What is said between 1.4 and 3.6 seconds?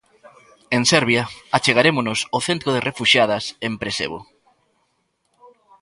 achegarémonos o centro de refuxiadas